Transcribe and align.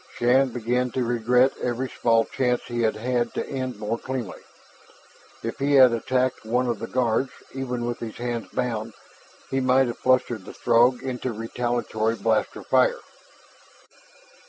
Shann 0.15 0.49
began 0.49 0.89
to 0.93 1.03
regret 1.03 1.51
every 1.61 1.87
small 1.87 2.25
chance 2.25 2.63
he 2.63 2.81
had 2.81 2.95
had 2.95 3.35
to 3.35 3.47
end 3.47 3.77
more 3.77 3.99
cleanly. 3.99 4.41
If 5.43 5.59
he 5.59 5.75
had 5.75 5.91
attacked 5.91 6.43
one 6.43 6.65
of 6.65 6.79
the 6.79 6.87
guards, 6.87 7.29
even 7.53 7.85
with 7.85 7.99
his 7.99 8.17
hands 8.17 8.47
bound, 8.51 8.95
he 9.51 9.59
might 9.59 9.85
have 9.85 9.99
flustered 9.99 10.45
the 10.45 10.55
Throg 10.55 11.03
into 11.03 11.31
retaliatory 11.31 12.15
blaster 12.15 12.63
fire. 12.63 13.01